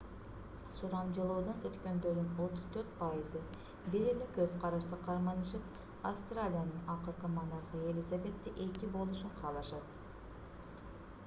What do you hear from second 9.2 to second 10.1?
каалашат